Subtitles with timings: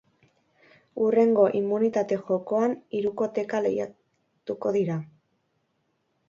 [1.01, 4.97] Hurrengo immunitate jokoan hirukoteka lehiatuko dira.